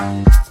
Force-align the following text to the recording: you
you 0.00 0.49